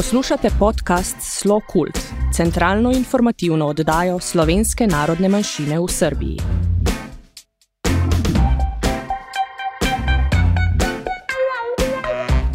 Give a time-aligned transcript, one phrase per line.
[0.00, 1.98] Poslušate podcast Slo Kult,
[2.32, 6.36] centralno informativno oddajo slovenske narodne manjšine v Srbiji.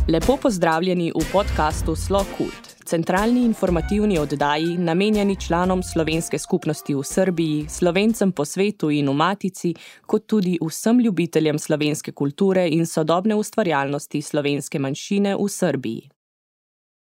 [0.08, 7.66] Lepo pozdravljeni v podkastu Slo Kult, centralni informativni oddaji, namenjeni članom slovenske skupnosti v Srbiji,
[7.70, 9.76] slovencem po svetu in v Matici,
[10.06, 16.15] kot tudi vsem ljubiteljem slovenske kulture in sodobne ustvarjalnosti slovenske manjšine v Srbiji.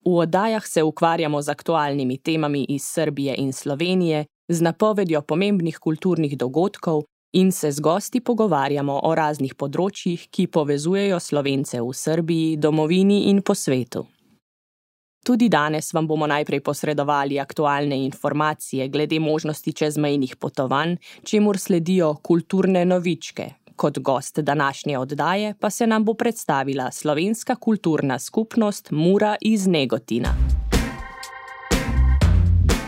[0.06, 6.38] V oddajah se ukvarjamo z aktualnimi temami iz Srbije in Slovenije, z napovedjo pomembnih kulturnih
[6.38, 13.28] dogodkov in se z gosti pogovarjamo o raznih področjih, ki povezujejo slovence v Srbiji, domovini
[13.30, 14.06] in po svetu.
[15.28, 22.86] Tudi danes vam bomo najprej posredovali aktualne informacije glede možnosti čezmejnih potovanj, čemu sledijo kulturne
[22.86, 29.68] novičke, Kot gost današnje oddaje pa se nam bo predstavila slovenska kulturna skupnost Mura iz
[29.68, 30.30] Negotina.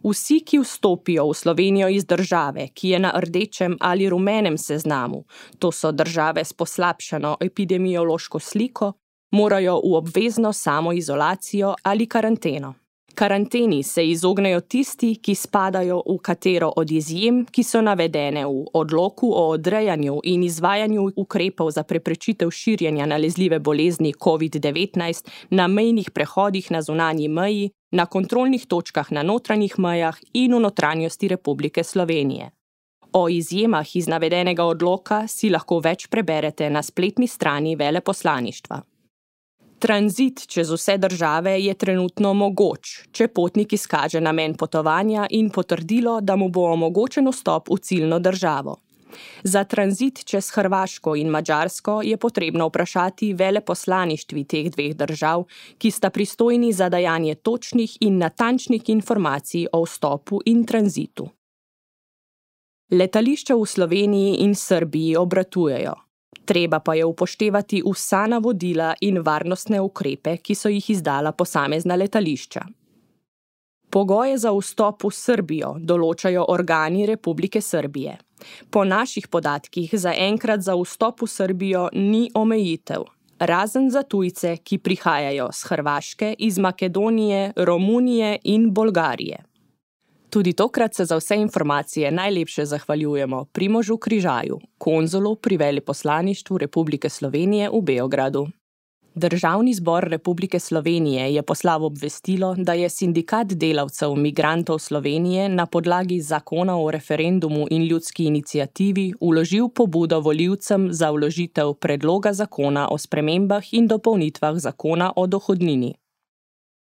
[0.05, 5.25] Vsi, ki vstopijo v Slovenijo iz države, ki je na rdečem ali rumenem seznamu,
[5.59, 8.93] to so države s poslabšano epidemiološko sliko,
[9.33, 12.75] morajo v obvezno samoizolacijo ali karanteno.
[13.19, 19.33] Karanteni se izognejo tisti, ki spadajo v katero od izjem, ki so navedene v odloku
[19.35, 26.83] o odrejanju in izvajanju ukrepov za preprečitev širjenja nalezljive bolezni COVID-19 na mejnih prehodih na
[26.83, 32.51] zunanji meji, na kontrolnih točkah na notranjih mejah in v notranjosti Republike Slovenije.
[33.13, 38.81] O izjemah iz navedenega odloka si lahko več preberete na spletni strani veleposlaništva.
[39.79, 46.37] Tranzit čez vse države je trenutno mogoč, če potnik izkaže namen potovanja in potrdilo, da
[46.37, 48.75] mu bo omogočen vstop v ciljno državo.
[49.43, 55.47] Za tranzit čez Hrvaško in Mačarsko je potrebno vprašati veleposlaništvi teh dveh držav,
[55.79, 61.29] ki sta pristojni za dajanje točnih in natančnih informacij o vstopu in tranzitu.
[62.91, 66.08] Letališča v Sloveniji in Srbiji obratujejo.
[66.49, 72.63] Treba pa je upoštevati vsa navodila in varnostne ukrepe, ki so jih izdala posamezna letališča.
[73.91, 78.17] Pogoje za vstop v Srbijo določajo organi Republike Srbije.
[78.71, 83.05] Po naših podatkih za enkrat za vstop v Srbijo ni omejitev,
[83.41, 89.48] razen za tujce, ki prihajajo z Hrvaške, iz Makedonije, Romunije in Bolgarije.
[90.31, 97.71] Tudi tokrat se za vse informacije najlepše zahvaljujemo Primožu Križaju, konzulu pri veleposlaništvu Republike Slovenije
[97.71, 98.47] v Beogradu.
[99.15, 106.21] Državni zbor Republike Slovenije je poslal obvestilo, da je sindikat delavcev migrantov Slovenije na podlagi
[106.21, 113.73] zakona o referendumu in ljudski inicijativi uložil pobudo voljivcem za vložitev predloga zakona o spremembah
[113.73, 115.95] in dopolnitvah zakona o dohodnini.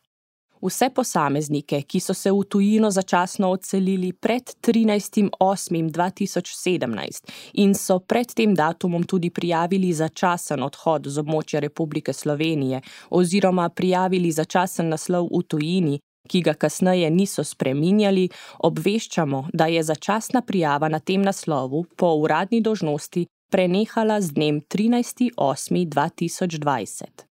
[0.62, 8.56] Vse posameznike, ki so se v tujino začasno odselili pred 13.8.2017 in so pred tem
[8.56, 16.00] datumom tudi prijavili začasen odhod z območja Republike Slovenije oziroma prijavili začasen naslov v tujini,
[16.27, 18.30] ki ga kasneje niso spreminjali,
[18.60, 27.27] obveščamo, da je začasna prijava na tem naslovu po uradni dožnosti prenehala z dnem 13.8.2020.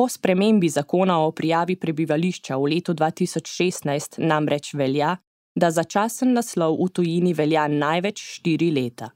[0.00, 5.10] Po spremembi zakona o prijavi prebivališča v letu 2016 namreč velja,
[5.54, 9.10] da začasen naslov v tujini velja največ štiri leta.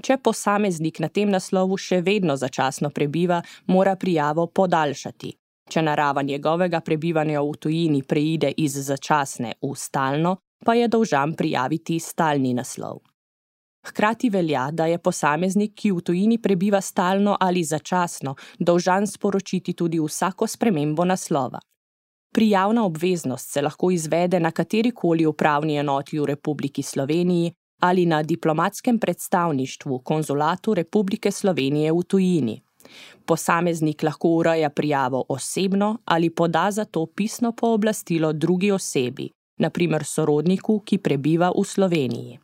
[0.00, 5.34] Če posameznik na tem naslovu še vedno začasno prebiva, mora prijavo podaljšati.
[5.68, 12.00] Če narava njegovega prebivanja v tujini preide iz začasne v stalno, pa je dolžan prijaviti
[12.00, 13.02] stalni naslov.
[13.86, 20.00] Hkrati velja, da je posameznik, ki v tujini prebiva stalno ali začasno, dolžan sporočiti tudi
[20.00, 21.58] vsako spremembo naslova.
[22.34, 27.52] Prijavna obveznost se lahko izvede na katerikoli upravni enoti v Republiki Sloveniji
[27.82, 32.62] ali na diplomatskem predstavništvu konzulatu Republike Slovenije v tujini.
[33.26, 40.80] Posameznik lahko ureja prijavo osebno ali poda za to pisno pooblastilo drugi osebi, naprimer sorodniku,
[40.84, 42.38] ki prebiva v Sloveniji.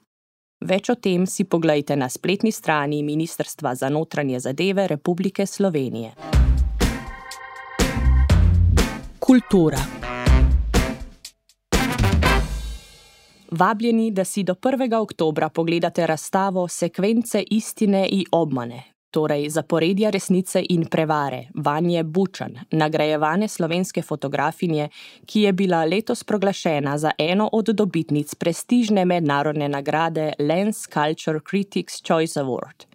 [0.59, 6.11] Več o tem si poglejte na spletni strani Ministrstva za notranje zadeve Republike Slovenije.
[9.19, 9.79] Kultura.
[13.51, 14.95] Vabljeni, da si do 1.
[14.99, 23.49] oktobra pogledate razstavo Sekvence istine in obmane, torej zaporedja resnice in prevare, Vanje Bučan, nagrajevane
[23.49, 24.89] slovenske fotografinje,
[25.27, 32.03] ki je bila letos proglašena za eno od dobitnic prestižne mednarodne nagrade Lens Culture Critics
[32.03, 32.89] Choice Award.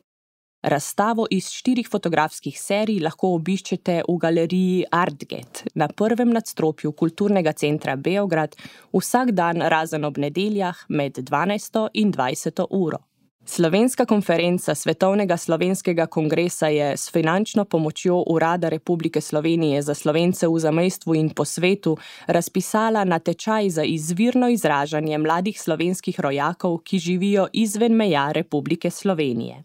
[0.64, 7.96] Razstavo iz štirih fotografskih serij lahko obiščete v galeriji Artget na prvem nadstropju Kulturnega centra
[7.96, 8.56] Beograd
[8.94, 13.02] vsak dan razen ob nedeljah med 12 in 20 uro.
[13.46, 20.60] Slovenska konferenca Svetovnega slovenskega kongresa je s finančno pomočjo Urada Republike Slovenije za slovence v
[20.60, 21.98] zamestvu in po svetu
[22.28, 29.64] razpisala natečaj za izvirno izražanje mladih slovenskih rojakov, ki živijo izven meja Republike Slovenije.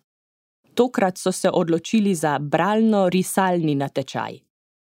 [0.74, 4.38] Tokrat so se odločili za bralno-risalni natečaj.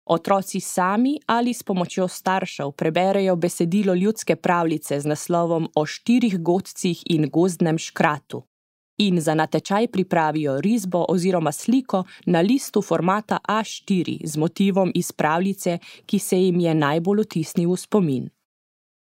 [0.05, 7.03] Otroci sami ali s pomočjo staršev preberejo besedilo ljudske pravljice z naslovom O štirih godcih
[7.05, 8.43] in gozdnem škratu
[8.97, 15.77] in za natečaj pripravijo risbo oziroma sliko na listu formata A4 z motivom iz pravljice,
[16.05, 18.29] ki se jim je najbolj otisnil v spomin.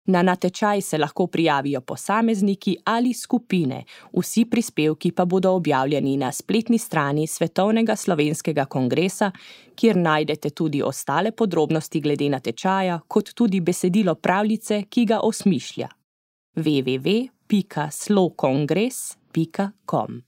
[0.07, 3.85] Na natečaj se lahko prijavijo posamezniki ali skupine,
[4.19, 9.31] vsi prispevki pa bodo objavljeni na spletni strani Svetovnega slovenskega kongresa,
[9.75, 15.89] kjer najdete tudi ostale podrobnosti glede natečaja, kot tudi besedilo pravljice, ki ga osmišlja.
[16.57, 20.23] www.slokongres.com www.radiomaria.com.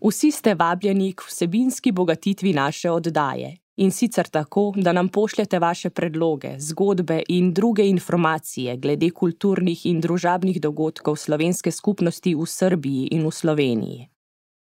[0.00, 5.90] Vsi ste vabljeni k vsebinski bogatitvi naše oddaje in sicer tako, da nam pošljete vaše
[5.90, 13.26] predloge, zgodbe in druge informacije glede kulturnih in družabnih dogodkov slovenske skupnosti v Srbiji in
[13.26, 14.08] v Sloveniji.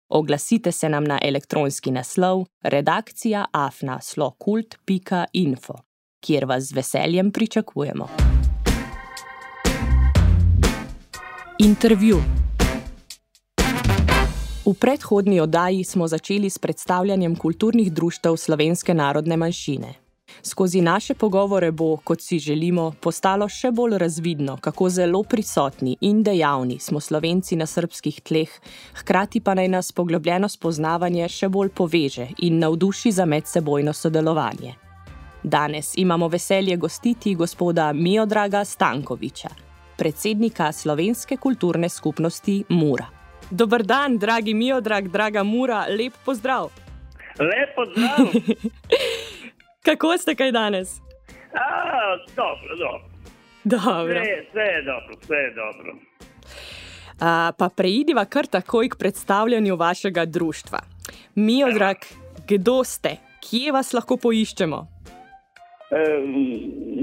[0.08, 5.75] Oglasite se nam na elektronski naslov redakcija afnaslokult.info,
[6.20, 8.08] kjer vas z veseljem pričakujemo.
[11.58, 12.16] Intervju.
[14.66, 19.94] V predhodni oddaji smo začeli s predstavljanjem kulturnih društev slovenske narodne manjšine.
[20.42, 26.23] Skozi naše pogovore bo, kot si želimo, postalo še bolj razvidno, kako zelo prisotni in
[26.23, 28.49] dejavni smo slovenci na srpskih tleh,
[28.94, 34.75] hkrati pa naj nas poglobljeno spoznavanje še bolj poveže in navduši za medsebojno sodelovanje.
[35.42, 39.49] Danes imamo veselje gostiti gospoda Miodraga Stankoviča,
[39.97, 43.13] predsednika Slovenske kulturne skupnosti Mura.
[43.50, 46.70] Dober dan, dragi Mijo, drag, draga Mura, lep pozdrav.
[47.38, 48.26] Lep pozdrav.
[49.86, 51.00] Kako ste kaj danes?
[51.52, 53.04] A, dobro, dobro.
[53.64, 54.20] dobro.
[54.20, 55.94] Vse, vse je dobro, vse je dobro.
[57.20, 60.78] A, pa preidiva kar takoj k predstavljanju vašega društva.
[61.34, 61.96] Mijo, drag,
[62.48, 64.86] kdo ste, kje vas lahko poiščemo?
[65.90, 66.02] E,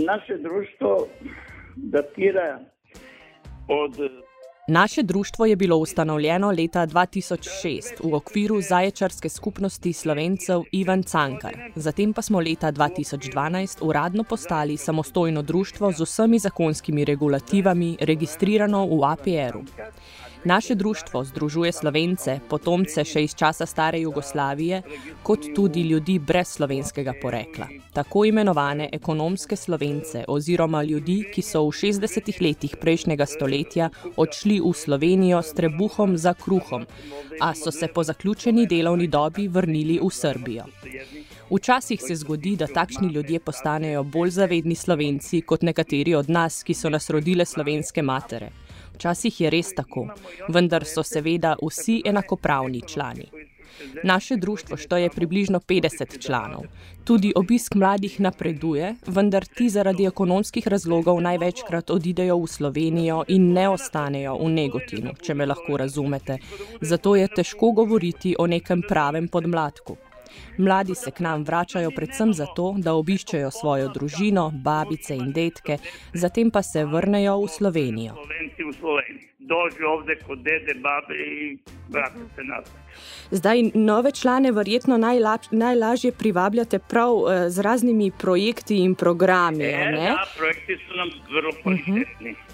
[0.05, 1.07] naše društvo
[1.75, 2.59] datira
[3.67, 3.95] od
[4.67, 11.57] Naše društvo je bilo ustanovljeno leta 2006 v okviru zaječarske skupnosti slovencev Ivan Cankar.
[11.75, 19.03] Zatem pa smo leta 2012 uradno postali samostojno društvo z vsemi zakonskimi regulativami, registrirano v
[19.03, 19.63] APR-u.
[20.43, 24.81] Naše društvo združuje slovence, potomce še iz časa stare Jugoslavije,
[25.23, 31.75] kot tudi ljudi brez slovenskega porekla, tako imenovane ekonomske slovence oziroma ljudi, ki so v
[31.77, 36.89] 60 letih prejšnjega stoletja odšli v Slovenijo s trebuhom za kruhom,
[37.39, 40.65] a so se po zaključeni delovni dobi vrnili v Srbijo.
[41.51, 46.73] Včasih se zgodi, da takšni ljudje postanejo bolj zavedni slovenci kot nekateri od nas, ki
[46.73, 48.49] so nas rodile slovenske matere.
[49.01, 50.03] Včasih je res tako,
[50.53, 53.23] vendar so seveda vsi enakopravni člani.
[54.03, 56.67] Naše društvo šteje približno 50 članov.
[57.03, 63.65] Tudi obisk mladih napreduje, vendar ti zaradi ekonomskih razlogov največkrat odidejo v Slovenijo in ne
[63.73, 66.37] ostanejo v Negotinu, če me lahko razumete.
[66.81, 69.97] Zato je težko govoriti o nekem pravem podmladku.
[70.57, 75.77] Mladi se k nam vračajo predvsem zato, da obiščejo svojo družino, babice in detke,
[76.13, 78.15] zatem pa se vrnejo v Slovenijo.
[83.31, 89.63] Zdaj, nove člane verjetno najlaž, najlažje privabljate prav uh, z raznimi projekti in programi.
[89.63, 92.31] E, da, projekti so nam zelo pomembni.
[92.31, 92.50] Uh -huh.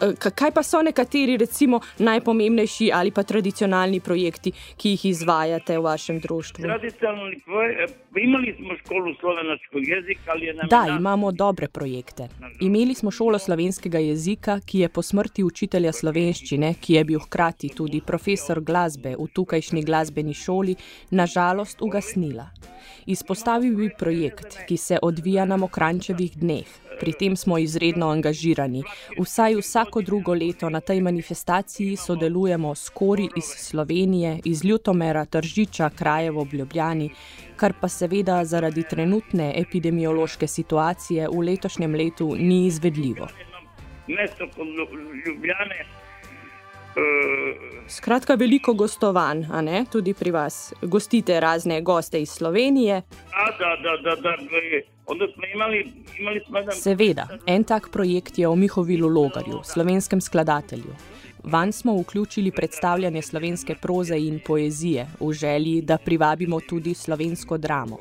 [0.00, 5.82] Eh, kaj pa so nekateri, recimo, najpomembnejši ali pa tradicionalni projekti, ki jih izvajate v
[5.82, 6.62] vašem društvu?
[6.62, 10.68] Tradicionalni projekt, eh, imeli smo šolo slovenskega jezika ali nam.
[10.68, 12.28] Da, imamo dobre projekte.
[12.60, 17.68] Imeli smo šolo slovenskega jezika, ki je po smrti učitelja slovenščine, ki je bil hkrati
[17.76, 20.76] tudi profesor glasbe v tukajšnji glasbeni šoli,
[21.10, 22.50] nažalost ugasnila.
[23.06, 26.83] Izpostavil bi projekt, ki se odvija na Mokrančevih dneh.
[27.00, 28.82] Pri tem smo izredno angažirani.
[29.18, 35.90] Vsaj vsako drugo leto na tej manifestaciji sodelujemo s kori iz Slovenije, iz Ljutomera, Tržiča,
[35.90, 37.10] Krajevo, Ljubljani,
[37.56, 43.28] kar pa seveda zaradi trenutne epidemiološke situacije v letošnjem letu ni izvedljivo.
[44.08, 44.66] Mesto kot
[45.26, 46.03] Ljubljane.
[47.88, 49.44] Skratka, veliko gostovanj,
[49.92, 50.72] tudi pri vas.
[50.82, 53.02] Gostite razne goste iz Slovenije.
[53.32, 54.36] A, da, da, da, da.
[55.54, 56.40] Imali, imali
[56.72, 60.94] Seveda, en tak projekt je o Mihovilu Logarju, slovenskem skladatelju.
[61.44, 67.98] Van smo vključili predstavljanje slovenske proze in poezije v želji, da privabimo tudi slovensko dramo.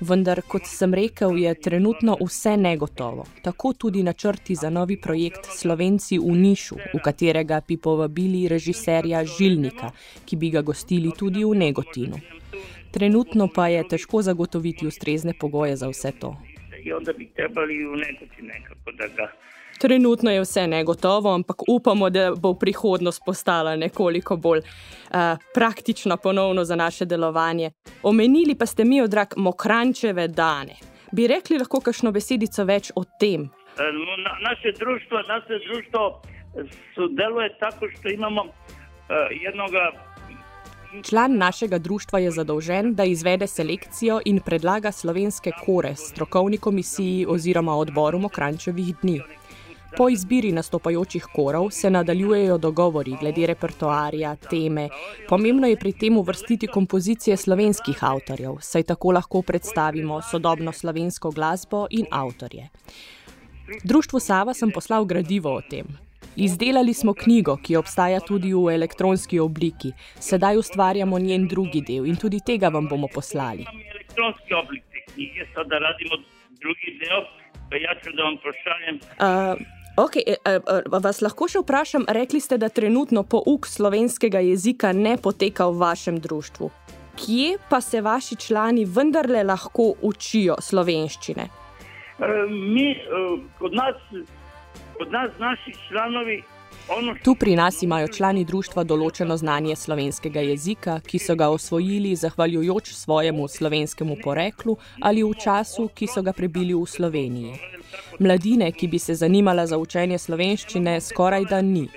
[0.00, 3.24] Vendar, kot sem rekel, je trenutno vse negotovo.
[3.42, 9.90] Tako tudi načrti za novi projekt Slovenci v Nišu, v katerega bi povabili režiserja Žilnika,
[10.24, 12.20] ki bi ga gostili tudi v Negotinu.
[12.90, 16.36] Trenutno pa je težko zagotoviti ustrezne pogoje za vse to.
[19.78, 26.64] Trenutno je vse negotovo, ampak upamo, da bo prihodnost postala nekoliko bolj uh, praktična ponovno
[26.64, 27.70] za naše delovanje.
[28.02, 30.74] Omenili pa ste mi, drag, mokrančeve dane.
[31.12, 33.46] Bi rekli lahko kakšno besedico več o tem?
[33.78, 36.22] Eh, no, na, naše društvo, naše društvo
[36.94, 38.52] sodeluje tako, da imamo uh,
[39.30, 39.92] jednoga.
[41.02, 47.74] Član našega društva je zadolžen, da izvede selekcijo in predlaga slovenske kore strokovni komisiji oziroma
[47.76, 49.20] odboru Mokrančevih dni.
[49.96, 54.88] Po izbiri nastopajočih korov se nadaljujejo dogovori glede repertoarja, teme.
[55.28, 61.86] Pomembno je pri tem uvrstiti kompozicije slovenskih avtorjev, saj tako lahko predstavimo sodobno slovensko glasbo
[61.90, 62.68] in avtorje.
[63.84, 66.07] Društvu Sava sem poslal gradivo o tem.
[66.36, 69.92] Izdelali smo knjigo, ki obstaja tudi v elektronski obliki.
[70.20, 73.66] Sedaj ustvarjamo njen drugi del in tudi tega vam bomo poslali.
[73.94, 76.20] Elektronski oblik te knjige, da radimo
[76.62, 77.26] drugi del,
[77.70, 79.02] pa ja, če da vam pošaljem.
[79.18, 79.66] Uh,
[79.98, 85.16] Okay, e, e, vas lahko še vprašam, rekli ste, da trenutno pouk slovenskega jezika ne
[85.18, 86.68] poteka v vašem društvu.
[87.18, 91.48] Kje pa se vaši člani vendarle lahko učijo slovenščine?
[91.48, 92.92] E, mi,
[93.58, 93.98] od nas,
[95.00, 96.42] od nas naši članovi.
[97.22, 102.92] Tu pri nas imajo člani društva določeno znanje slovenskega jezika, ki so ga osvojili zahvaljujoč
[102.96, 107.58] svojemu slovenskemu poreklu ali v času, ki so ga prebili v Sloveniji.
[108.18, 111.88] Mladine, ki bi se zanimala za učenje slovenščine, skoraj da ni.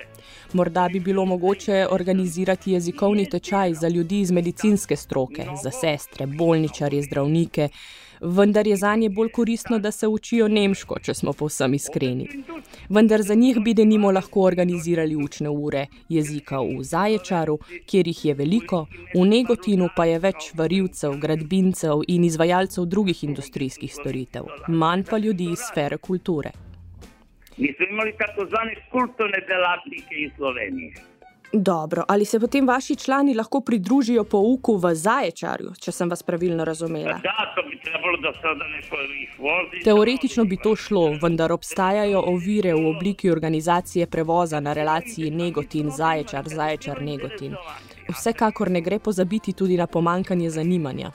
[0.52, 7.02] Morda bi bilo mogoče organizirati jezikovni tečaj za ljudi iz medicinske stroke, za sestre, bolničarje,
[7.08, 7.68] zdravnike,
[8.22, 12.28] vendar je za nje bolj koristno, da se učijo nemško, če smo povsem iskreni.
[12.88, 18.34] Vendar za njih bi denimo lahko organizirali učne ure jezika v Zaječaru, kjer jih je
[18.34, 25.18] veliko, v Negotinu pa je več varilcev, gradbincev in izvajalcev drugih industrijskih storitev, manj pa
[25.18, 26.52] ljudi iz sfere kulture.
[27.56, 31.11] Mi smo imeli takozvane kulturne delatnike iz Slovenije.
[31.52, 36.64] Dobro, ali se potem vaši člani lahko pridružijo pouku v Zaječarju, če sem vas pravilno
[36.64, 37.18] razumela?
[37.22, 39.82] Da, to bi trebalo, da sada neko jih vozi.
[39.84, 47.56] Teoretično bi to šlo, vendar obstajajo ovire v obliki organizacije prevoza na relaciji Negotin-Zaječar, Zaječar-Negotin.
[48.08, 51.12] Vsekakor ne gre pozabiti tudi na pomankanje zanimanja.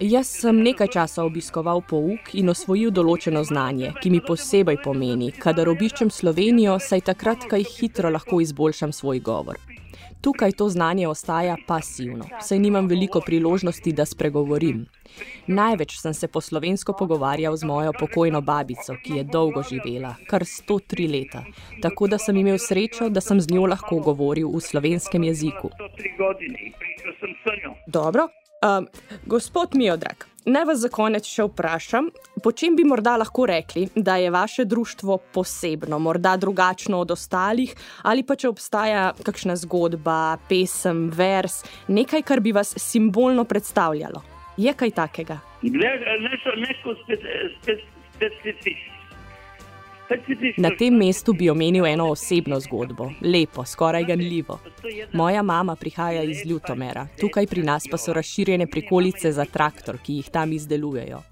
[0.00, 5.70] Jaz sem nekaj časa obiskoval pouk in osvojil določeno znanje, ki mi posebej pomeni, kadar
[5.70, 9.60] obiščem Slovenijo, saj takrat kaj hitro lahko izboljšam svoj govor.
[10.18, 14.82] Tukaj to znanje ostaja pasivno, saj nimam veliko priložnosti, da spregovorim.
[15.46, 20.42] Največ sem se po slovensko pogovarjal z mojo pokojno babico, ki je dolgo živela, kar
[20.42, 21.44] 103 leta,
[21.82, 25.70] tako da sem imel srečo, da sem z njo lahko govoril v slovenskem jeziku.
[25.70, 27.78] 103 godine i pričao sam sa njom.
[27.86, 28.32] Dobro.
[28.64, 28.86] Um,
[29.26, 32.06] gospod Miodrag, naj vas za konec še vprašam,
[32.40, 37.74] po čem bi morda lahko rekli, da je vaše društvo posebno, morda drugačno od ostalih,
[38.08, 41.60] ali pa če obstaja kakšna zgodba, pesem, vers,
[41.92, 44.24] nekaj, kar bi vas simbolno predstavljalo.
[44.56, 45.38] Je kaj takega?
[45.60, 45.92] Ne,
[46.24, 47.78] nešto, neko spe, spe,
[48.14, 48.14] specifično.
[48.16, 48.93] Specifično.
[50.56, 54.58] Na tem mestu bi omenil eno osebno zgodbo, lepo, skoraj ganljivo.
[55.12, 60.14] Moja mama prihaja iz Ljutomera, tukaj pri nas pa so razširjene prikolice za traktor, ki
[60.14, 61.22] jih tam izdelujejo.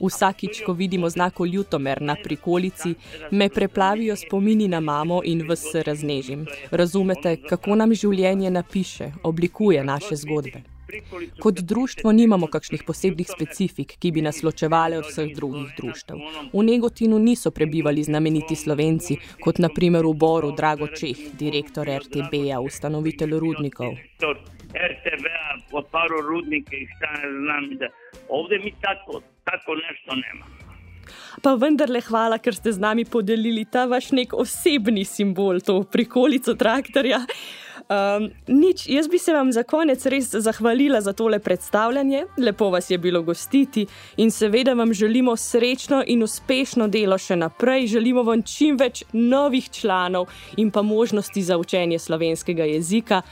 [0.00, 2.94] Vsakič, ko vidimo znako Ljutomer na prikolici,
[3.30, 6.46] me preplavijo spomini na mamo in vse se raznežim.
[6.70, 10.73] Razumete, kako nam življenje napiše, oblikuje naše zgodbe.
[11.40, 16.18] Kot društvo nimamo kakšnih posebnih specifik, ki bi nas ločevale od vseh drugih društev.
[16.52, 23.38] V Negotinu niso prebivali znameniti slovenci, kot naprimer v Boru Drago Čeh, direktor RTB-ja, ustanovitelj
[23.38, 23.94] rudnikov.
[24.74, 27.78] RTV-a, otvarao rudnike i šta ne znam.
[27.78, 27.88] Da.
[28.28, 30.46] Ovde mi tako, tako nešto nema.
[31.42, 36.54] Pa vendarle hvala, ker ste z nami podelili ta vaš nek osebni simbol, to prikolico
[36.54, 37.20] traktorja.
[37.84, 42.90] Um, nič, jaz bi se vam za konec res zahvalila za tole predstavljanje, lepo vas
[42.90, 43.86] je bilo gostiti
[44.16, 47.86] in seveda vam želimo srečno in uspešno delo še naprej.
[47.86, 53.22] Želimo vam čim več novih članov in pa možnosti za učenje slovenskega jezika,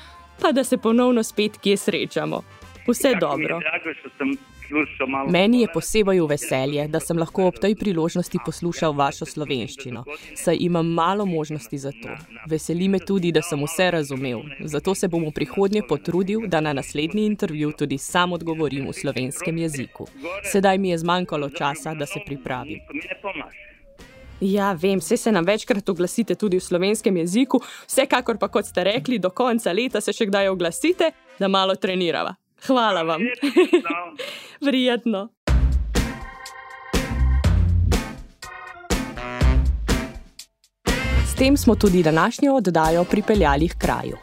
[0.40, 2.42] pa da se ponovno spet kje srečamo.
[2.88, 3.60] Vse Tako mi je dobro.
[3.60, 3.94] drago
[5.28, 10.04] Meni je posebej v veselje, da sem lahko ob tej priložnosti poslušal vašo slovenščino,
[10.36, 12.16] saj imam malo možnosti za to.
[12.48, 16.72] Veseli me tudi, da sem vse razumel, zato se bom v prihodnje potrudil, da na
[16.72, 20.08] naslednji intervju tudi sam odgovorim v slovenskem jeziku.
[20.52, 22.80] Sedaj mi je zmanjkalo časa, da se pripravim.
[24.42, 28.84] Ja, vem, vse se nam večkrat oglasite tudi v slovenskem jeziku, vsekakor pa, kot ste
[28.84, 32.34] rekli, do konca leta se še kdaj oglasite, da malo trenirava.
[32.66, 33.20] Hvala vam.
[34.66, 35.28] Prijetno.
[41.26, 44.16] S tem smo tudi današnjo oddajo pripeljali k kraju.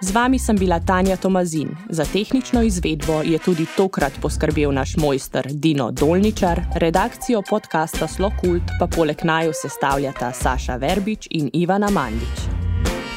[0.00, 5.46] Z vami sem bila Tanja Tomazin, za tehnično izvedbo je tudi tokrat poskrbel naš mojster
[5.50, 12.38] Dino Dolničar, redakcijo podcasta Slokult pa poleg naju sestavljata Saša Verbič in Ivana Mandič.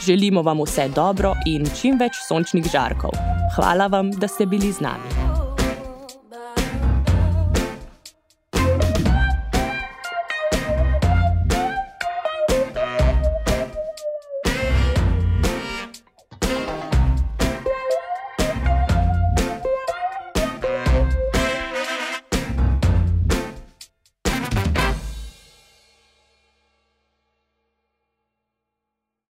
[0.05, 3.30] Želimo vam vse dobro in čim več sončnih žarkov.
[3.55, 5.20] Hvala vam, da ste bili z nami.